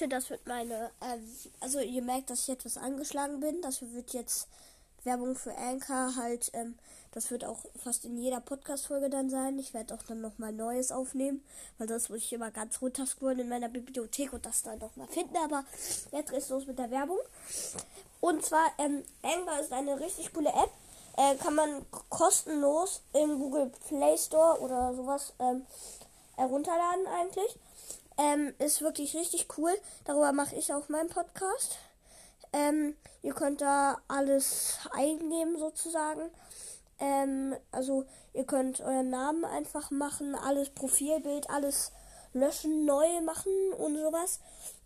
Leute, 0.00 0.08
das 0.08 0.30
wird 0.30 0.46
meine, 0.46 0.90
ähm, 1.02 1.36
also 1.60 1.80
ihr 1.80 2.00
merkt, 2.00 2.30
dass 2.30 2.44
ich 2.44 2.48
etwas 2.48 2.78
angeschlagen 2.78 3.40
bin. 3.40 3.60
Das 3.60 3.82
wird 3.82 4.14
jetzt 4.14 4.48
Werbung 5.04 5.34
für 5.34 5.54
Anchor 5.56 6.16
halt, 6.16 6.50
ähm, 6.54 6.78
das 7.12 7.30
wird 7.30 7.44
auch 7.44 7.58
fast 7.76 8.06
in 8.06 8.16
jeder 8.16 8.40
Podcast-Folge 8.40 9.10
dann 9.10 9.28
sein. 9.28 9.58
Ich 9.58 9.74
werde 9.74 9.94
auch 9.94 10.02
dann 10.02 10.22
nochmal 10.22 10.52
Neues 10.52 10.90
aufnehmen, 10.90 11.44
weil 11.76 11.86
das 11.86 12.08
muss 12.08 12.18
ich 12.20 12.32
immer 12.32 12.50
ganz 12.50 12.80
runterscrollen 12.80 13.40
in 13.40 13.48
meiner 13.48 13.68
Bibliothek 13.68 14.32
und 14.32 14.46
das 14.46 14.62
dann 14.62 14.78
nochmal 14.78 15.08
finden. 15.08 15.36
Aber 15.36 15.64
jetzt 16.12 16.30
geht's 16.30 16.48
los 16.48 16.66
mit 16.66 16.78
der 16.78 16.90
Werbung. 16.90 17.18
Und 18.20 18.44
zwar, 18.44 18.72
ähm, 18.78 19.02
Anchor 19.22 19.60
ist 19.60 19.72
eine 19.72 20.00
richtig 20.00 20.32
coole 20.32 20.50
App. 20.50 20.70
Äh, 21.16 21.36
kann 21.36 21.54
man 21.54 21.84
kostenlos 22.08 23.02
im 23.12 23.38
Google 23.38 23.70
Play 23.88 24.16
Store 24.16 24.60
oder 24.60 24.94
sowas 24.94 25.34
ähm, 25.40 25.66
herunterladen 26.36 27.06
eigentlich. 27.06 27.58
Ähm, 28.20 28.52
ist 28.58 28.82
wirklich 28.82 29.16
richtig 29.16 29.46
cool. 29.56 29.72
Darüber 30.04 30.32
mache 30.32 30.54
ich 30.54 30.74
auch 30.74 30.90
meinen 30.90 31.08
Podcast. 31.08 31.78
Ähm, 32.52 32.94
ihr 33.22 33.32
könnt 33.32 33.62
da 33.62 33.96
alles 34.08 34.78
eingeben 34.90 35.58
sozusagen. 35.58 36.28
Ähm, 36.98 37.56
also 37.72 38.04
ihr 38.34 38.44
könnt 38.44 38.82
euren 38.82 39.08
Namen 39.08 39.46
einfach 39.46 39.90
machen, 39.90 40.34
alles 40.34 40.68
Profilbild, 40.68 41.48
alles 41.48 41.92
löschen, 42.34 42.84
neu 42.84 43.22
machen 43.22 43.72
und 43.78 43.96
sowas. 43.96 44.40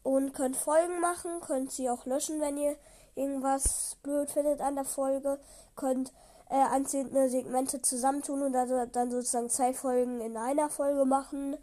Und 0.05 0.33
könnt 0.33 0.57
Folgen 0.57 1.01
machen, 1.01 1.41
könnt 1.41 1.73
sie 1.73 1.91
auch 1.91 2.07
löschen, 2.07 2.41
wenn 2.41 2.57
ihr 2.57 2.77
irgendwas 3.17 3.97
blöd 4.05 4.31
findet 4.31 4.61
an 4.61 4.77
der 4.77 4.85
Folge. 4.85 5.41
Könnt 5.75 6.13
äh, 6.51 6.55
einzelne 6.55 7.29
Segmente 7.29 7.83
zusammentun 7.83 8.43
und 8.43 8.55
also 8.55 8.87
dann 8.87 9.11
sozusagen 9.11 9.51
zwei 9.51 9.75
Folgen 9.75 10.21
in 10.21 10.37
einer 10.37 10.71
Folge 10.71 11.05
machen. 11.05 11.57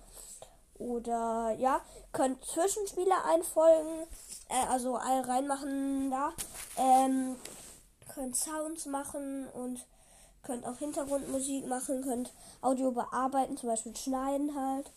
Oder 0.81 1.55
ja, 1.59 1.81
könnt 2.11 2.43
Zwischenspiele 2.43 3.23
einfolgen, 3.23 4.07
äh, 4.49 4.65
also 4.69 4.95
all 4.95 5.21
reinmachen 5.21 6.09
da. 6.09 6.33
Ähm, 6.77 7.35
könnt 8.13 8.35
Sounds 8.35 8.87
machen 8.87 9.47
und 9.49 9.85
könnt 10.43 10.65
auch 10.65 10.77
Hintergrundmusik 10.79 11.67
machen, 11.67 12.02
könnt 12.02 12.33
Audio 12.61 12.91
bearbeiten, 12.91 13.57
zum 13.57 13.69
Beispiel 13.69 13.95
schneiden 13.95 14.55
halt. 14.55 14.89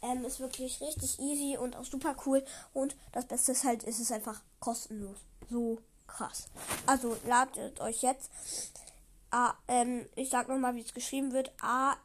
Ähm, 0.00 0.24
ist 0.24 0.40
wirklich 0.40 0.80
richtig 0.80 1.18
easy 1.18 1.58
und 1.58 1.76
auch 1.76 1.84
super 1.84 2.16
cool. 2.24 2.42
Und 2.72 2.96
das 3.12 3.26
Beste 3.26 3.52
ist 3.52 3.64
halt, 3.64 3.82
ist 3.82 4.00
es 4.00 4.10
einfach 4.10 4.40
kostenlos. 4.60 5.18
So 5.50 5.76
krass. 6.06 6.48
Also 6.86 7.16
ladet 7.26 7.80
euch 7.80 8.00
jetzt. 8.02 8.30
A, 9.30 9.52
ähm, 9.66 10.06
ich 10.14 10.30
sag 10.30 10.48
nochmal, 10.48 10.74
wie 10.74 10.80
es 10.80 10.94
geschrieben 10.94 11.32
wird. 11.32 11.52
A-N-C-H-O-R. 11.60 11.98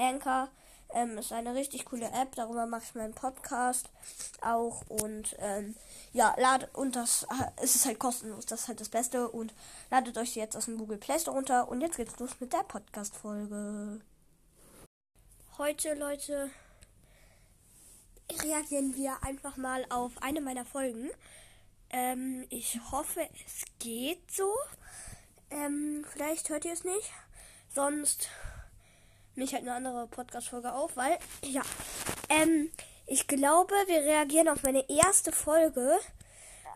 Anchor 0.00 0.48
ähm, 0.94 1.18
ist 1.18 1.32
eine 1.32 1.54
richtig 1.54 1.84
coole 1.84 2.06
App. 2.06 2.34
Darüber 2.34 2.66
mache 2.66 2.82
ich 2.84 2.94
meinen 2.94 3.14
Podcast 3.14 3.90
auch. 4.40 4.82
Und 4.88 5.36
ähm, 5.38 5.76
ja, 6.12 6.34
ladet 6.38 6.74
und 6.74 6.96
das 6.96 7.24
äh, 7.24 7.64
ist 7.64 7.86
halt 7.86 7.98
kostenlos. 7.98 8.46
Das 8.46 8.62
ist 8.62 8.68
halt 8.68 8.80
das 8.80 8.88
Beste. 8.88 9.28
Und 9.28 9.54
ladet 9.90 10.16
euch 10.18 10.34
jetzt 10.34 10.56
aus 10.56 10.64
dem 10.64 10.78
Google 10.78 10.98
Play 10.98 11.18
Store 11.18 11.36
runter. 11.36 11.68
Und 11.68 11.80
jetzt 11.80 11.96
geht's 11.96 12.18
los 12.18 12.30
mit 12.40 12.52
der 12.52 12.64
Podcast-Folge. 12.64 14.00
Heute, 15.58 15.94
Leute, 15.94 16.50
reagieren 18.42 18.94
wir 18.94 19.22
einfach 19.22 19.56
mal 19.56 19.84
auf 19.90 20.12
eine 20.22 20.40
meiner 20.40 20.64
Folgen. 20.64 21.10
Ähm, 21.90 22.46
ich 22.48 22.80
hoffe, 22.90 23.28
es 23.46 23.64
geht 23.78 24.30
so. 24.30 24.52
Ähm, 25.50 26.04
vielleicht 26.08 26.48
hört 26.48 26.64
ihr 26.64 26.72
es 26.72 26.84
nicht. 26.84 27.12
Sonst 27.74 28.28
mich 29.34 29.52
halt 29.52 29.62
eine 29.62 29.74
andere 29.74 30.06
Podcast-Folge 30.06 30.72
auf, 30.72 30.96
weil, 30.96 31.18
ja, 31.42 31.62
ähm, 32.28 32.70
ich 33.06 33.26
glaube, 33.26 33.74
wir 33.86 34.00
reagieren 34.00 34.48
auf 34.48 34.62
meine 34.62 34.88
erste 34.88 35.32
Folge. 35.32 35.98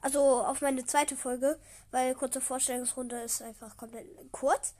Also 0.03 0.45
auf 0.45 0.61
meine 0.61 0.85
zweite 0.85 1.17
Folge, 1.17 1.59
weil 1.91 2.15
kurze 2.15 2.41
Vorstellungsrunde 2.41 3.23
ist 3.23 3.41
einfach 3.41 3.77
komplett 3.77 4.07
kurz. 4.33 4.75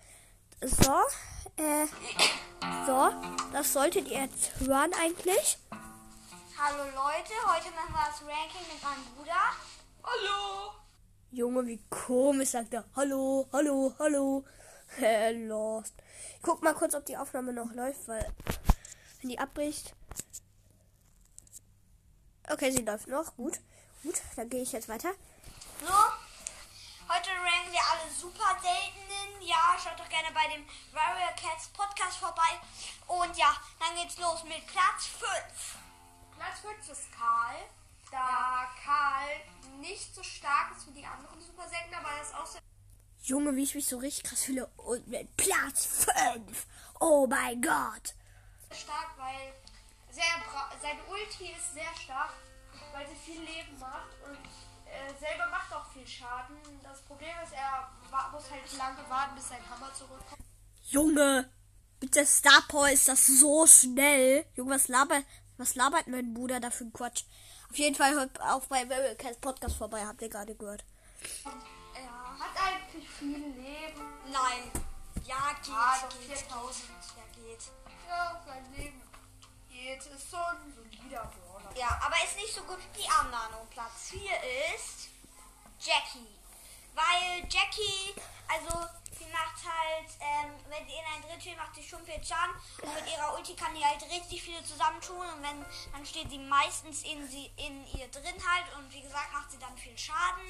So, 0.61 0.93
äh, 1.57 1.87
so, 2.87 3.11
das 3.53 3.73
solltet 3.73 4.09
ihr 4.09 4.23
jetzt 4.23 4.59
hören 4.61 4.93
eigentlich. 5.01 5.59
Hallo 6.59 6.85
Leute, 6.85 7.35
heute 7.47 7.71
machen 7.75 7.93
wir 7.93 8.07
das 8.07 8.23
Ranking 8.23 8.67
mit 8.73 8.83
meinem 8.83 9.05
Bruder. 9.17 9.33
Hallo! 10.03 10.73
Junge, 11.31 11.67
wie 11.67 11.81
komisch 11.89 12.51
sagt 12.51 12.75
er. 12.75 12.85
Hallo, 12.95 13.49
hallo, 13.53 13.95
hallo. 13.99 14.45
Lost. 14.99 15.95
Ich 16.37 16.43
guck 16.43 16.63
mal 16.63 16.75
kurz, 16.75 16.95
ob 16.95 17.05
die 17.07 17.17
Aufnahme 17.17 17.53
noch 17.53 17.73
läuft, 17.73 18.07
weil 18.09 18.33
wenn 19.21 19.31
die 19.31 19.39
abbricht. 19.39 19.95
Okay, 22.51 22.71
sie 22.71 22.83
läuft 22.83 23.09
noch. 23.09 23.35
Gut. 23.37 23.59
Gut, 24.03 24.21
dann 24.37 24.51
gehe 24.51 24.63
ich 24.63 24.73
jetzt 24.73 24.89
weiter. 24.89 25.13
So, 25.81 25.87
heute 25.87 27.31
ranken 27.31 27.73
wir 27.73 27.81
alle 27.81 28.11
super 28.13 28.61
seltenen. 28.61 29.41
Ja, 29.41 29.77
schaut 29.83 29.99
doch 29.99 30.09
gerne 30.09 30.29
bei 30.35 30.47
dem 30.55 30.67
Warrior 30.93 31.33
Cats 31.37 31.69
Podcast 31.69 32.19
vorbei. 32.19 32.61
Und 33.07 33.37
ja, 33.37 33.57
dann 33.81 33.97
geht's 33.97 34.19
los 34.19 34.45
mit 34.45 34.67
Platz 34.67 35.07
5. 35.07 35.79
Platz 36.37 36.61
5 36.61 36.89
ist 36.91 37.13
Karl. 37.13 37.57
Da 38.11 38.69
Karl 38.85 39.81
nicht 39.81 40.15
so 40.15 40.23
stark 40.23 40.77
ist 40.77 40.87
wie 40.89 41.01
die 41.01 41.07
anderen 41.07 41.41
Super 41.41 41.67
Seltener, 41.69 41.99
aber 41.99 42.11
er 42.11 42.23
ist 42.23 42.35
auch 42.35 42.47
sehr 42.47 42.61
Junge, 43.25 43.57
wie 43.57 43.63
ich 43.63 43.75
mich 43.75 43.87
so 43.87 43.97
richtig 43.97 44.25
krass 44.25 44.45
fühle. 44.45 44.67
Und 44.77 45.09
mit 45.09 45.35
Platz 45.39 45.87
5. 45.87 46.67
Oh 47.01 47.27
mein 47.27 47.61
Gott. 47.63 48.15
stark, 48.71 49.17
weil 49.17 49.55
sehr 50.11 50.25
sein 50.83 50.99
Ulti 51.09 51.53
ist 51.53 51.73
sehr 51.73 51.95
stark, 51.99 52.35
weil 52.93 53.07
sie 53.09 53.33
viel 53.33 53.41
Leben 53.41 53.79
macht 53.81 54.13
und 54.27 54.37
äh, 54.87 55.09
selber 55.19 55.49
macht 55.51 55.73
auch 55.73 55.91
viel 55.91 56.07
Schaden. 56.07 56.57
Das 56.83 57.01
Problem 57.01 57.33
ist, 57.43 57.55
er 57.55 57.91
muss 58.31 58.51
halt 58.51 58.77
lange 58.77 59.09
warten, 59.09 59.35
bis 59.37 59.49
sein 59.49 59.71
Hammer 59.71 59.93
zurückkommt. 59.95 60.43
Junge, 60.83 61.51
mit 62.03 62.15
der 62.15 62.27
Star 62.27 62.63
Power 62.69 62.91
ist 62.91 63.09
das 63.09 63.27
so 63.27 63.67
schnell. 63.67 64.45
Junge, 64.55 64.75
was 64.75 64.89
labert, 64.89 65.25
was 65.57 65.75
labert 65.77 66.09
mein 66.09 66.35
Bruder 66.35 66.61
da 66.61 66.71
für 66.71 66.91
Quatsch? 66.91 67.25
Auf 67.71 67.79
jeden 67.79 67.97
Fall 67.97 68.13
hört 68.13 68.39
auch 68.43 68.67
bei 68.67 68.87
Very 68.87 69.17
Cats 69.17 69.39
Podcast 69.39 69.77
vorbei, 69.77 70.05
habt 70.05 70.21
ihr 70.21 70.29
gerade 70.29 70.55
gehört. 70.55 70.85
Eigentlich 72.95 73.11
viel 73.11 73.39
Leben. 73.39 74.03
Nein. 74.31 74.71
Ja, 75.25 75.53
geht. 75.65 75.75
Ah, 75.75 76.07
geht. 76.09 76.39
4000. 76.39 76.89
Ja, 77.17 77.25
geht. 77.35 77.61
Ja, 78.09 78.43
sein 78.47 78.73
Leben 78.77 79.03
geht. 79.69 79.99
Ist 79.99 80.31
so 80.31 80.37
ein 80.37 80.73
solider 80.73 81.33
Brawler. 81.35 81.77
Ja, 81.77 82.01
aber 82.05 82.15
ist 82.25 82.37
nicht 82.37 82.55
so 82.55 82.63
gut 82.63 82.79
wie. 82.95 83.03
Und 83.03 83.71
Platz 83.71 84.11
4 84.11 84.21
ist 84.77 85.09
Jackie. 85.81 86.39
Weil 86.95 87.43
Jackie, 87.51 88.15
also 88.47 88.87
sie 89.19 89.27
macht 89.33 89.59
halt, 89.67 90.11
ähm, 90.21 90.55
wenn 90.69 90.87
sie 90.87 90.95
in 90.95 91.07
ein 91.15 91.23
Drittel 91.23 91.57
macht 91.57 91.75
sie 91.75 91.83
schon 91.83 92.05
viel 92.05 92.23
Schaden 92.23 92.55
und 92.83 92.95
mit 92.95 93.11
ihrer 93.11 93.35
Ulti 93.35 93.55
kann 93.55 93.75
die 93.75 93.85
halt 93.85 94.03
richtig 94.03 94.43
viele 94.43 94.63
zusammentun 94.65 95.27
und 95.27 95.43
wenn, 95.43 95.65
dann 95.93 96.07
steht 96.07 96.31
sie 96.31 96.39
meistens 96.39 97.03
in, 97.03 97.27
sie, 97.29 97.51
in 97.57 97.87
ihr 97.99 98.09
drin 98.09 98.39
halt 98.47 98.67
und 98.79 98.93
wie 98.93 99.03
gesagt 99.03 99.33
macht 99.33 99.51
sie 99.51 99.59
dann 99.59 99.77
viel 99.77 99.97
Schaden. 99.97 100.47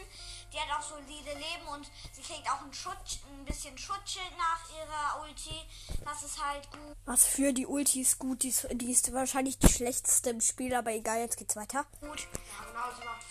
Die 0.53 0.61
hat 0.61 0.71
auch 0.77 0.83
solide 0.83 1.33
Leben 1.33 1.67
und 1.73 1.91
sie 2.13 2.23
kriegt 2.23 2.49
auch 2.51 2.61
ein, 2.61 2.73
Schutz, 2.73 3.21
ein 3.29 3.45
bisschen 3.45 3.77
Schutzschild 3.77 4.37
nach 4.37 4.61
ihrer 4.71 5.23
Ulti. 5.23 5.65
Das 6.05 6.23
ist 6.23 6.43
halt 6.43 6.71
gut. 6.71 6.97
Was 7.07 7.27
für 7.27 7.53
die 7.53 7.67
Ulti 7.67 8.03
ist 8.03 8.19
gut, 8.19 8.43
die 8.43 8.49
ist, 8.49 8.69
die 8.71 8.91
ist 8.91 9.13
wahrscheinlich 9.13 9.59
die 9.59 9.69
schlechteste 9.69 10.31
im 10.31 10.41
Spiel, 10.41 10.75
aber 10.75 10.93
egal, 10.93 11.21
jetzt 11.21 11.37
geht's 11.37 11.57
weiter. 11.57 11.87
gut. 12.01 12.21
Ja, 12.21 12.65
genau, 12.67 12.95
sie 12.99 13.05
macht 13.05 13.23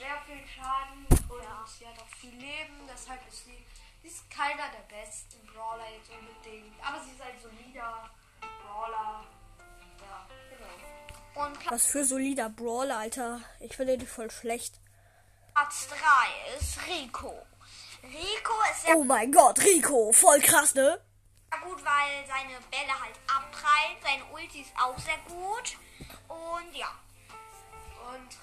sehr 0.00 0.16
viel 0.26 0.42
Schaden 0.48 1.06
und 1.28 1.68
sie 1.68 1.86
hat 1.86 1.98
auch 1.98 2.16
viel 2.18 2.34
Leben. 2.34 2.88
Deshalb 2.88 3.20
ist 3.28 3.44
sie, 3.44 3.66
sie 4.02 4.08
ist 4.08 4.30
keiner 4.30 4.64
der 4.72 4.96
besten 4.96 5.46
Brawler 5.46 5.84
jetzt 5.94 6.10
unbedingt. 6.10 6.72
Aber 6.82 7.02
sie 7.04 7.10
ist 7.10 7.20
ein 7.20 7.38
solider 7.42 8.10
Brawler. 8.40 9.24
Ja, 10.00 10.26
genau. 10.48 11.44
Und 11.46 11.70
Was 11.70 11.86
für 11.86 12.04
solider 12.04 12.48
Brawler, 12.48 12.98
Alter. 12.98 13.42
Ich 13.60 13.76
finde 13.76 13.98
die 13.98 14.06
voll 14.06 14.30
schlecht. 14.30 14.80
Platz 15.54 15.88
3 15.88 16.56
ist 16.58 16.78
Rico. 16.86 17.46
Rico 18.02 18.54
ist 18.72 18.82
sehr 18.86 18.96
Oh 18.96 19.04
mein 19.04 19.30
Gott, 19.30 19.60
Rico, 19.60 20.10
voll 20.12 20.40
krass, 20.40 20.74
ne? 20.74 20.98
gut, 21.62 21.84
weil 21.84 22.26
seine 22.26 22.58
Bälle 22.70 22.98
halt 22.98 23.16
abprallen. 23.26 23.98
Seine 24.02 24.24
Ulti 24.32 24.62
ist 24.62 24.72
auch 24.80 24.98
sehr 24.98 25.18
gut. 25.28 25.76
Und 26.28 26.74
ja. 26.74 26.88
Und 28.14 28.38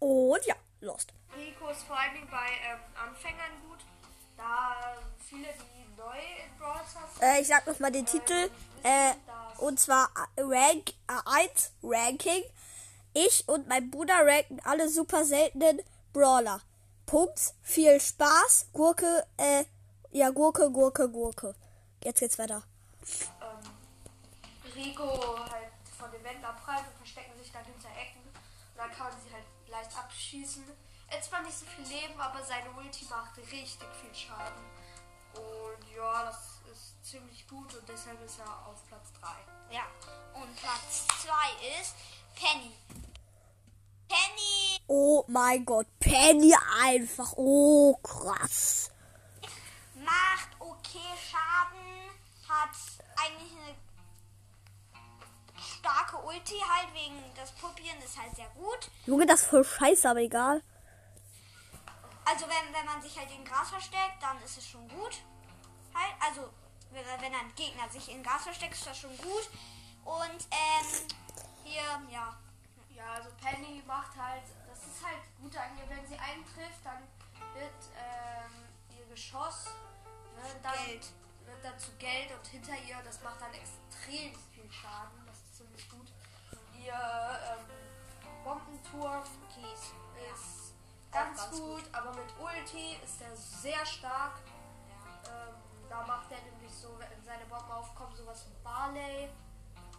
Und 0.00 0.44
ja, 0.46 0.54
lost. 0.80 1.12
Rico 1.36 1.68
ist 1.68 1.82
vor 1.84 1.96
Dingen 2.14 2.28
bei 2.30 2.48
ähm, 2.68 2.80
Anfängern 3.08 3.52
gut, 3.68 3.78
da 4.36 4.96
viele, 5.18 5.46
die 5.46 5.96
neu 5.96 6.16
in 6.16 6.58
Brawl 6.58 6.80
Stars 6.90 7.14
sind, 7.14 7.22
Äh, 7.22 7.40
ich 7.40 7.46
sag 7.46 7.66
nochmal 7.66 7.92
den 7.92 8.06
Titel. 8.06 8.50
Äh, 8.82 9.12
und 9.58 9.78
zwar 9.78 10.10
äh, 10.36 10.42
Rank 10.42 10.90
äh, 11.08 11.46
1 11.50 11.72
Ranking. 11.82 12.42
Ich 13.12 13.46
und 13.48 13.68
mein 13.68 13.90
Bruder 13.90 14.24
ranken 14.24 14.60
alle 14.64 14.88
super 14.88 15.24
seltenen 15.24 15.82
Brawler. 16.12 16.62
Punkt. 17.06 17.54
Viel 17.62 18.00
Spaß. 18.00 18.68
Gurke, 18.72 19.26
äh, 19.36 19.64
ja, 20.12 20.30
Gurke, 20.30 20.70
Gurke, 20.70 21.08
Gurke. 21.10 21.54
Jetzt 22.02 22.20
geht's 22.20 22.38
weiter. 22.38 22.62
Rico 24.74 25.38
halt 25.38 25.72
von 25.98 26.10
den 26.12 26.24
Wänden 26.24 26.44
abprallen 26.44 26.86
und 26.86 26.96
verstecken 26.96 27.36
sich 27.38 27.52
dann 27.52 27.64
hinter 27.64 27.88
Ecken. 27.88 28.22
Und 28.22 28.78
dann 28.78 28.90
kann 28.92 29.08
man 29.08 29.20
sie 29.22 29.32
halt 29.32 29.44
leicht 29.70 29.96
abschießen. 29.96 30.64
Er 31.08 31.22
zwar 31.22 31.42
nicht 31.42 31.58
so 31.58 31.66
viel 31.66 31.86
Leben, 31.86 32.20
aber 32.20 32.42
seine 32.44 32.70
Ulti 32.72 33.06
macht 33.06 33.36
richtig 33.38 33.88
viel 34.00 34.14
Schaden. 34.14 34.64
Und 35.34 35.94
ja, 35.94 36.24
das 36.24 36.60
ist 36.72 37.04
ziemlich 37.04 37.46
gut 37.48 37.74
und 37.74 37.88
deshalb 37.88 38.20
ist 38.24 38.38
er 38.38 38.66
auf 38.66 38.86
Platz 38.88 39.12
3. 39.20 39.74
Ja. 39.74 39.86
Und 40.34 40.54
Platz 40.56 41.06
2 41.22 41.32
ist 41.80 41.94
Penny. 42.36 42.74
Penny 44.08 44.80
Oh 44.92 45.24
mein 45.28 45.64
Gott, 45.64 45.86
Penny 46.00 46.52
einfach. 46.82 47.32
Oh, 47.36 47.94
krass. 48.02 48.90
macht 49.94 50.50
okay 50.58 50.98
Schaden, 51.30 51.99
Ulti 56.30 56.60
halt 56.60 56.94
wegen 56.94 57.18
das 57.34 57.50
Puppieren 57.52 57.98
ist 57.98 58.16
halt 58.20 58.34
sehr 58.36 58.48
gut. 58.50 58.88
Junge, 59.04 59.26
das 59.26 59.42
ist 59.42 59.48
voll 59.48 59.64
scheiße, 59.64 60.08
aber 60.08 60.20
egal. 60.20 60.62
Also 62.24 62.46
wenn, 62.46 62.72
wenn 62.72 62.86
man 62.86 63.02
sich 63.02 63.18
halt 63.18 63.30
in 63.32 63.44
Gras 63.44 63.70
versteckt, 63.70 64.22
dann 64.22 64.40
ist 64.42 64.56
es 64.56 64.68
schon 64.68 64.86
gut. 64.88 65.18
Halt, 65.92 66.14
also 66.20 66.48
wenn, 66.92 67.04
wenn 67.20 67.34
ein 67.34 67.52
Gegner 67.56 67.88
sich 67.88 68.08
in 68.10 68.22
Gras 68.22 68.44
versteckt, 68.44 68.74
ist 68.74 68.86
das 68.86 68.98
schon 68.98 69.16
gut. 69.18 69.50
Und 70.04 70.46
ähm, 70.52 70.86
hier, 71.64 71.82
ja. 72.10 72.38
Ja, 72.94 73.14
also 73.14 73.30
Penny 73.42 73.82
macht 73.86 74.16
halt, 74.16 74.44
das 74.68 74.78
ist 74.78 75.04
halt 75.04 75.18
gut 75.40 75.56
an 75.56 75.76
ihr, 75.78 75.88
wenn 75.88 76.06
sie 76.06 76.18
einen 76.18 76.44
trifft, 76.44 76.84
dann 76.84 77.02
wird 77.54 77.80
ähm, 77.96 78.52
ihr 78.98 79.06
Geschoss, 79.06 79.66
ne, 80.36 80.42
dann 80.62 80.74
Geld. 80.84 81.06
wird 81.46 81.64
dazu 81.64 81.90
Geld 81.98 82.30
und 82.30 82.46
hinter 82.46 82.76
ihr, 82.86 83.00
das 83.02 83.22
macht 83.22 83.40
dann 83.40 83.54
extrem 83.54 84.34
viel 84.52 84.70
Schaden, 84.70 85.26
das 85.26 85.38
ist 85.38 85.56
ziemlich 85.56 85.88
gut. 85.88 86.12
Ihr 86.84 86.92
ähm, 86.92 87.66
Bombenturm 88.44 89.22
Kies. 89.54 89.92
ist 90.32 90.74
Auch 91.10 91.12
ganz, 91.12 91.38
ganz 91.38 91.60
gut, 91.60 91.84
aber 91.92 92.10
mit 92.12 92.32
Ulti 92.38 92.96
ist 93.04 93.20
er 93.20 93.36
sehr 93.36 93.84
stark. 93.86 94.40
Ähm, 95.26 95.54
da 95.88 96.06
macht 96.06 96.30
er 96.32 96.40
nämlich 96.50 96.72
so, 96.72 96.88
wenn 96.98 97.24
seine 97.24 97.44
Bomben 97.46 97.70
aufkommen, 97.70 98.14
sowas 98.16 98.46
wie 98.48 98.64
Barley. 98.64 99.28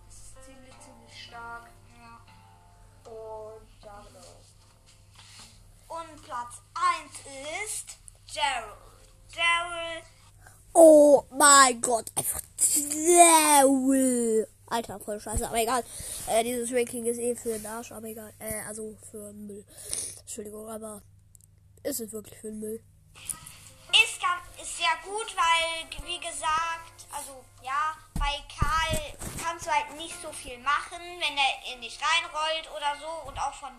Das 0.08 0.16
ist 0.16 0.44
ziemlich, 0.46 0.74
ziemlich 0.80 1.26
stark. 1.28 1.70
Ja. 1.98 3.12
Und 3.12 3.68
ja, 3.84 4.02
genau. 4.08 4.42
Und 6.00 6.24
Platz 6.24 6.62
1 6.74 7.66
ist 7.66 7.98
Daryl. 8.34 8.78
Daryl, 9.36 10.04
Oh 10.74 11.26
mein 11.32 11.82
Gott, 11.82 12.12
einfach 12.16 12.42
Daryl. 12.58 14.48
Alter, 14.72 15.00
voll 15.00 15.20
scheiße, 15.20 15.48
aber 15.48 15.58
egal. 15.58 15.84
Äh, 16.28 16.44
dieses 16.44 16.72
Ranking 16.72 17.06
ist 17.06 17.20
eh 17.20 17.36
für 17.36 17.50
den 17.50 17.66
Arsch, 17.66 17.92
aber 17.92 18.08
egal. 18.08 18.34
Äh, 18.40 18.62
also 18.68 18.96
für 19.12 19.34
Müll. 19.34 19.66
Entschuldigung, 20.22 20.70
aber 20.70 21.02
ist 21.84 22.00
es 22.00 22.12
wirklich 22.12 22.40
für 22.40 22.48
den 22.48 22.60
Müll? 22.60 22.82
ist, 23.92 24.22
ganz, 24.22 24.42
ist 24.62 24.78
sehr 24.78 24.96
gut, 25.04 25.36
weil, 25.36 26.08
wie 26.08 26.20
gesagt, 26.20 27.06
also 27.12 27.44
ja, 27.62 27.96
bei 28.14 28.42
Karl 28.58 29.14
kannst 29.44 29.66
du 29.66 29.72
halt 29.72 29.96
nicht 29.98 30.16
so 30.22 30.32
viel 30.32 30.58
machen, 30.60 31.02
wenn 31.20 31.38
er 31.38 31.74
in 31.74 31.82
dich 31.82 32.00
reinrollt 32.00 32.70
oder 32.76 32.96
so. 33.00 33.28
Und 33.28 33.38
auch 33.40 33.54
von, 33.54 33.72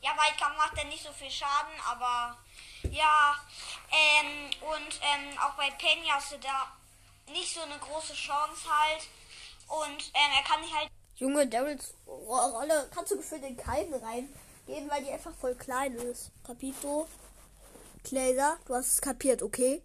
ja, 0.00 0.10
Weitkampf 0.16 0.56
macht 0.56 0.78
er 0.78 0.84
nicht 0.84 1.02
so 1.02 1.12
viel 1.12 1.30
Schaden, 1.30 1.74
aber 1.86 2.38
ja, 2.90 3.36
ähm, 3.90 4.50
und 4.60 5.00
ähm, 5.02 5.38
auch 5.38 5.54
bei 5.54 5.70
Penny 5.70 6.06
hast 6.08 6.32
du 6.32 6.38
da 6.38 6.72
nicht 7.32 7.52
so 7.52 7.60
eine 7.62 7.78
große 7.78 8.14
Chance 8.14 8.68
halt. 8.68 9.08
Und 9.68 10.02
ähm, 10.14 10.30
er 10.36 10.44
kann 10.44 10.62
dich 10.62 10.74
halt 10.74 10.88
Junge, 11.16 11.46
Daryls 11.46 11.94
Ro- 12.06 12.58
Rolle 12.58 12.88
kannst 12.94 13.10
du 13.12 13.16
gefühlt 13.16 13.42
in 13.42 13.56
keinen 13.56 13.92
reingehen, 13.94 14.88
weil 14.88 15.02
die 15.04 15.10
einfach 15.10 15.34
voll 15.34 15.54
klein 15.56 15.94
ist. 15.94 16.30
Capito? 16.46 17.06
Glaser, 18.04 18.56
du 18.66 18.74
hast 18.74 18.86
es 18.86 19.00
kapiert, 19.00 19.42
okay? 19.42 19.82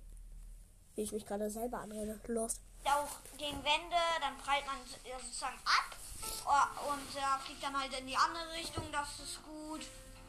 Wie 0.95 1.01
ich 1.01 1.11
mich 1.11 1.25
gerade 1.25 1.49
selber 1.49 1.79
anrede. 1.79 2.19
Los. 2.27 2.59
auch 2.85 3.09
gegen 3.37 3.57
Wände, 3.63 3.97
dann 4.21 4.37
prallt 4.37 4.65
man 4.67 4.77
so- 4.85 4.97
sozusagen 5.19 5.57
ab 5.65 5.97
Oh, 6.45 6.91
und 6.93 7.15
er 7.17 7.37
fliegt 7.39 7.61
dann 7.63 7.77
halt 7.77 7.91
in 7.99 8.07
die 8.07 8.15
andere 8.15 8.51
Richtung, 8.53 8.83
das 8.91 9.19
ist 9.19 9.43
gut. 9.43 9.81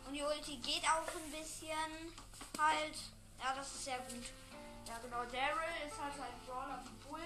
Und 0.06 0.12
die 0.14 0.22
Ulti 0.22 0.56
geht 0.56 0.82
auch 0.84 1.06
ein 1.06 1.30
bisschen 1.30 2.12
halt. 2.58 2.94
Ja, 3.38 3.54
das 3.54 3.66
ist 3.68 3.84
sehr 3.84 3.98
gut. 3.98 4.24
Ja, 4.88 4.98
genau. 4.98 5.22
Daryl 5.24 5.86
ist 5.86 5.98
halt 6.00 6.14
ein 6.14 6.46
Brawler 6.46 6.82
Bull. 7.08 7.20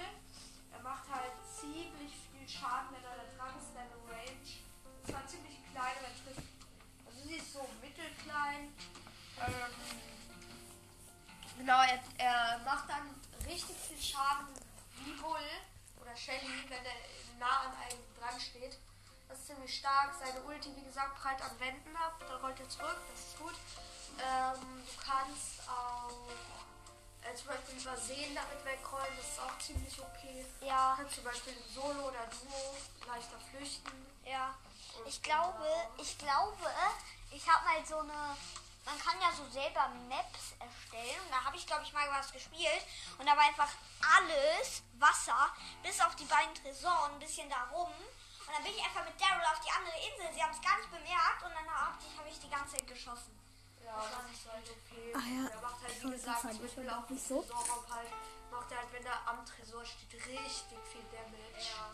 Macht 0.89 1.05
halt 1.13 1.33
ziemlich 1.45 2.15
viel 2.33 2.49
Schaden, 2.49 2.97
er 2.97 3.03
da 3.03 3.37
dran 3.37 3.55
ist, 3.59 3.75
seine 3.75 3.93
Range. 4.09 4.41
Ist 4.41 5.11
zwar 5.11 5.27
ziemlich 5.27 5.59
klein, 5.71 5.93
aber 5.99 6.09
er 6.09 6.25
trifft. 6.25 6.49
Also 7.05 7.29
sie 7.29 7.37
ist 7.37 7.53
so 7.53 7.69
mittelklein. 7.83 8.73
Ähm, 9.37 9.75
genau, 11.59 11.83
er, 11.83 12.01
er 12.17 12.59
macht 12.65 12.89
dann 12.89 13.21
richtig 13.45 13.77
viel 13.77 14.01
Schaden 14.01 14.49
wie 15.05 15.13
Bull 15.21 15.51
oder 16.01 16.17
Shelly, 16.17 16.65
wenn 16.69 16.83
er 16.83 17.39
nah 17.39 17.69
an 17.69 17.77
einem 17.85 18.03
dran 18.19 18.41
steht. 18.41 18.79
Das 19.29 19.41
ist 19.41 19.47
ziemlich 19.49 19.77
stark. 19.77 20.15
Seine 20.19 20.43
Ulti, 20.45 20.75
wie 20.75 20.85
gesagt, 20.85 21.17
prallt 21.17 21.43
an 21.43 21.61
Wänden 21.61 21.95
ab. 21.97 22.19
Dann 22.27 22.41
rollt 22.41 22.61
er 22.61 22.69
zurück. 22.71 22.97
Das 23.13 23.21
ist 23.27 23.39
gut. 23.39 23.55
Ähm, 24.25 24.83
du 24.87 25.05
kannst 25.05 25.69
auch 25.69 26.31
äh, 27.29 27.35
zum 27.35 27.47
Beispiel 27.49 27.81
übersehen 27.81 28.35
damit 28.35 28.65
wegrollen. 28.65 29.17
Das 29.17 29.27
ist 29.27 29.41
auch 29.41 29.59
ziemlich 29.59 30.01
okay. 30.01 30.45
Ja, 30.61 30.95
kannst 30.97 31.15
zum 31.17 31.25
Beispiel 31.25 31.53
im 31.53 31.75
Solo 31.75 32.09
oder 32.09 32.27
Duo 32.27 32.77
leichter 33.07 33.39
flüchten. 33.51 34.07
ja. 34.25 34.55
Ich 35.07 35.23
glaube, 35.23 35.65
ich 35.97 36.19
glaube, 36.19 36.69
ich 37.31 37.49
habe 37.49 37.65
mal 37.65 37.87
so 37.87 37.99
eine. 38.01 38.37
Man 38.85 38.99
kann 38.99 39.21
ja 39.21 39.31
so 39.31 39.47
selber 39.51 39.89
Maps 40.09 40.57
erstellen. 40.59 41.21
Und 41.25 41.31
da 41.31 41.45
habe 41.45 41.57
ich, 41.57 41.67
glaube 41.67 41.85
ich, 41.85 41.93
mal 41.93 42.09
was 42.11 42.33
gespielt. 42.33 42.83
Und 43.19 43.27
da 43.27 43.37
war 43.37 43.45
einfach 43.45 43.71
alles 44.17 44.83
Wasser, 44.99 45.53
bis 45.83 46.01
auf 46.01 46.17
die 46.17 46.25
beiden 46.25 46.55
Tresoren, 46.55 47.13
ein 47.13 47.19
bisschen 47.19 47.49
da 47.49 47.69
rum. 47.71 47.93
Und 47.93 48.53
dann 48.53 48.65
bin 48.65 48.73
ich 48.75 48.83
einfach 48.83 49.05
mit 49.05 49.21
Daryl 49.21 49.45
auf 49.45 49.61
die 49.61 49.71
andere 49.71 49.97
Insel. 50.09 50.35
Sie 50.35 50.43
haben 50.43 50.53
es 50.53 50.63
gar 50.63 50.77
nicht 50.79 50.91
bemerkt. 50.91 51.43
Und 51.45 51.53
dann 51.55 51.69
habe 51.71 51.99
ich, 52.01 52.19
hab 52.19 52.27
ich 52.27 52.41
die 52.41 52.51
ganze 52.51 52.77
Zeit 52.77 52.87
geschossen. 52.89 53.39
Ja, 53.89 54.05
das 54.05 54.33
ist 54.33 54.53
halt 54.53 54.67
okay. 54.71 55.13
Ah 55.17 55.27
ja, 55.27 55.49
Er 55.51 55.61
macht 55.63 55.83
halt, 55.83 56.05
wie 56.05 56.11
gesagt, 56.11 56.41
zum 56.43 56.51
Ich 56.51 56.61
Beispiel 56.61 56.89
auch 56.91 56.95
auch 56.97 57.01
nicht 57.11 57.11
nicht 57.11 57.27
so. 57.29 57.45
Halt. 57.91 58.09
Macht 58.51 58.71
er 58.73 58.79
halt, 58.79 58.93
wenn 58.93 59.05
er 59.07 59.29
am 59.29 59.45
Tresor 59.47 59.85
steht, 59.85 60.13
richtig 60.15 60.79
viel 60.93 61.05
Damage. 61.11 61.69
Ja. 61.73 61.91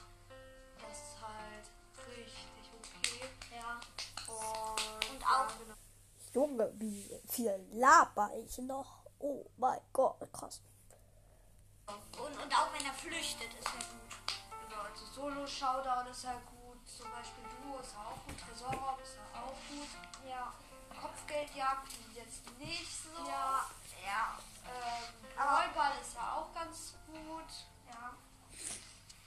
Das 0.83 0.99
ist 0.99 1.17
halt 1.23 1.67
richtig 2.09 2.65
okay. 2.79 3.31
Ja. 3.55 3.81
Und, 4.27 5.11
Und 5.11 5.25
auch- 5.27 5.59
genau. 5.59 5.75
Junge, 6.35 6.73
wie 6.81 7.21
viel 7.29 7.69
laber 7.73 8.31
ich 8.45 8.59
noch? 8.59 9.05
Oh 9.21 9.47
mein 9.57 9.81
Gott, 9.93 10.17
krass. 10.33 10.61
Und, 11.87 12.43
und 12.43 12.55
auch 12.59 12.73
wenn 12.73 12.85
er 12.87 12.93
flüchtet, 12.95 13.55
ist 13.55 13.67
er 13.67 13.73
gut. 13.73 14.69
Genau, 14.69 14.83
also 14.83 15.05
Solo-Showdown 15.07 16.07
ist 16.09 16.25
ja 16.25 16.33
gut. 16.33 16.64
Zum 16.87 17.11
Beispiel 17.11 17.45
Duo 17.63 17.81
ist 17.81 17.93
ja 17.93 18.01
auch 18.05 18.21
gut. 18.27 18.37
Tresorraum 18.39 18.99
ist 19.03 19.17
ja 19.17 19.41
auch 19.41 19.57
gut. 19.69 19.91
Ja. 20.29 20.53
Kopfgeldjagd 21.01 21.89
jetzt 22.15 22.43
nicht 22.59 22.93
so. 23.03 23.29
Ja. 23.29 23.67
Ja. 24.05 24.39
Ähm, 24.65 25.15
Rollball 25.37 25.93
ist 26.01 26.15
ja 26.15 26.37
auch 26.39 26.55
ganz 26.55 26.95
gut. 27.07 27.51
Ja. 27.89 28.15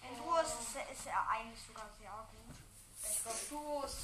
In 0.08 0.16
ist, 0.46 0.54
es- 0.76 0.98
ist 1.00 1.08
er 1.08 1.30
eigentlich 1.30 1.62
sogar 1.68 1.90
sehr 2.00 2.12
gut. 2.32 2.56
Ich 3.04 3.22
glaube, 3.24 3.40
Duo 3.50 3.84
ist, 3.84 3.98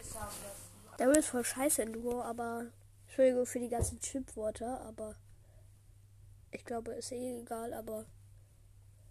ist 0.00 0.14
ja 0.14 0.20
am 0.20 0.26
besten. 0.26 0.96
Daryl 0.98 1.16
ist 1.16 1.28
voll 1.28 1.44
scheiße 1.44 1.82
in 1.82 1.92
Duo, 1.92 2.22
aber 2.22 2.66
Entschuldigung 3.06 3.46
für 3.46 3.60
die 3.60 3.68
ganzen 3.68 4.00
Chipwörter, 4.00 4.80
aber 4.82 5.14
ich 6.50 6.64
glaube, 6.64 6.92
ist 6.94 7.12
eh 7.12 7.40
egal, 7.40 7.72
aber 7.72 8.04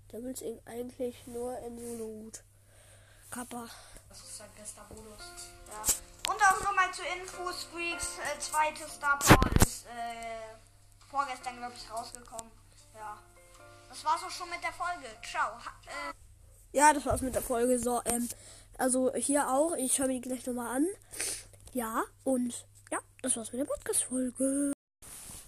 Daryl 0.10 0.32
ist 0.32 0.42
eh 0.42 0.62
eigentlich 0.66 1.26
nur 1.28 1.58
in 1.60 1.78
Solo 1.80 2.08
gut. 2.08 2.44
Kappa. 3.30 3.68
Das 4.10 4.20
ist 4.20 4.38
sein 4.38 4.50
bester 4.58 4.86
Modus. 4.90 5.24
Ja. 5.68 6.32
Und 6.32 6.42
auch 6.42 6.64
nochmal 6.64 6.92
zur 6.94 7.06
Info, 7.06 7.52
Squeaks 7.52 8.18
äh, 8.20 8.40
zweites 8.40 8.94
Star 8.96 9.18
Power 9.20 9.52
ist 9.62 9.86
äh, 9.86 10.58
vorgestern, 11.10 11.58
glaube 11.58 11.74
ich, 11.76 11.90
rausgekommen. 11.92 12.52
Ja. 12.96 13.18
Das 13.90 14.04
war's 14.04 14.24
auch 14.24 14.32
schon 14.32 14.50
mit 14.50 14.64
der 14.64 14.74
Folge. 14.74 15.08
Ciao. 15.24 15.52
Ha 15.54 15.72
äh, 15.86 16.14
Ja, 16.78 16.94
das 16.94 17.06
war's 17.06 17.22
mit 17.22 17.36
der 17.36 17.42
Folge. 17.42 17.80
So, 17.80 18.02
ähm, 18.06 18.28
also 18.78 19.14
hier 19.16 19.48
auch. 19.50 19.74
Ich 19.76 19.96
schaue 19.96 20.08
mir 20.08 20.20
die 20.20 20.22
gleich 20.22 20.46
nochmal 20.46 20.76
an. 20.78 20.88
Ja, 21.74 22.04
und 22.24 22.66
ja, 22.92 23.00
das 23.22 23.38
war's 23.38 23.52
mit 23.52 23.62
der 23.62 23.66
Podcast-Folge. 23.66 24.74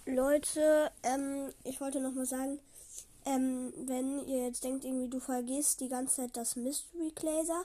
Leute, 0.06 0.90
ähm, 1.02 1.52
ich 1.64 1.80
wollte 1.80 2.00
nochmal 2.00 2.26
sagen, 2.26 2.58
ähm, 3.26 3.72
wenn 3.76 4.26
ihr 4.26 4.46
jetzt 4.46 4.64
denkt, 4.64 4.84
irgendwie 4.84 5.08
du 5.08 5.20
vergisst 5.20 5.80
die 5.80 5.88
ganze 5.88 6.22
Zeit 6.22 6.36
das 6.36 6.56
Mystery 6.56 7.12
Glaser, 7.14 7.64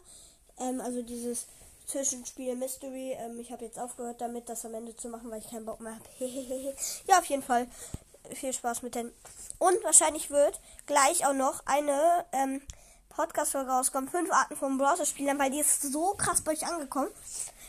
ähm, 0.60 0.82
also 0.82 1.02
dieses 1.02 1.48
Zwischenspiel 1.86 2.56
Mystery, 2.56 3.16
ähm, 3.20 3.40
ich 3.40 3.52
habe 3.52 3.66
jetzt 3.66 3.80
aufgehört 3.80 4.22
damit, 4.22 4.50
das 4.50 4.66
am 4.66 4.74
Ende 4.74 4.96
zu 4.96 5.10
machen, 5.10 5.30
weil 5.30 5.40
ich 5.40 5.50
keinen 5.50 5.66
Bock 5.66 5.80
mehr 5.82 5.94
habe. 5.96 6.26
ja, 7.08 7.20
auf 7.20 7.26
jeden 7.26 7.44
Fall 7.44 7.68
viel 8.34 8.54
Spaß 8.54 8.82
mit 8.82 8.96
den. 8.96 9.12
Und 9.60 9.84
wahrscheinlich 9.84 10.30
wird 10.30 10.60
gleich 10.88 11.26
auch 11.26 11.34
noch 11.34 11.62
eine 11.66 12.26
ähm, 12.32 12.62
Podcast-Folge 13.10 13.70
rauskommt. 13.70 14.10
Fünf 14.10 14.32
Arten 14.32 14.56
von 14.56 14.78
Browser-Spielern, 14.78 15.40
weil 15.40 15.52
die 15.52 15.60
ist 15.60 15.82
so 15.82 16.16
krass 16.18 16.42
bei 16.42 16.52
euch 16.52 16.66
angekommen. 16.66 17.10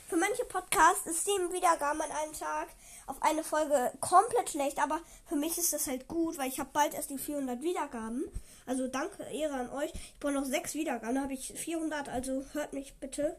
Für 0.09 0.17
manche 0.17 0.45
Podcasts 0.45 1.07
ist 1.07 1.25
sieben 1.25 1.53
Wiedergaben 1.53 2.01
an 2.01 2.13
einem 2.13 2.33
Tag 2.33 2.69
auf 3.07 3.21
eine 3.23 3.43
Folge 3.43 3.93
komplett 4.01 4.51
schlecht, 4.51 4.81
aber 4.81 5.01
für 5.29 5.35
mich 5.35 5.59
ist 5.59 5.73
das 5.73 5.89
halt 5.89 6.07
gut, 6.07 6.39
weil 6.39 6.49
ich 6.49 6.61
habe 6.61 6.71
bald 6.73 6.95
erst 6.95 7.11
die 7.11 7.19
400 7.19 7.61
Wiedergaben. 7.61 8.25
Also 8.67 8.87
danke, 8.87 9.25
Ehre 9.25 9.55
an 9.55 9.71
euch. 9.71 9.93
Ich 9.93 10.21
brauche 10.21 10.33
noch 10.33 10.45
sechs 10.45 10.75
Wiedergaben, 10.75 11.17
dann 11.17 11.25
habe 11.25 11.35
ich 11.35 11.53
400, 11.53 12.09
also 12.09 12.45
hört 12.53 12.73
mich 12.73 12.95
bitte. 13.01 13.37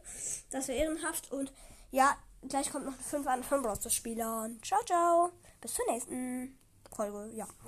Das 0.50 0.68
wäre 0.68 0.78
ehrenhaft 0.78 1.32
und 1.32 1.54
ja, 1.90 2.14
gleich 2.46 2.70
kommt 2.70 2.84
noch 2.84 3.00
5 3.00 3.26
an 3.26 3.42
5 3.42 3.62
Browser-Spielern. 3.62 4.60
Ciao, 4.62 4.84
ciao. 4.84 5.32
Bis 5.62 5.72
zur 5.72 5.86
nächsten 5.90 6.58
Folge, 6.94 7.30
ja. 7.34 7.48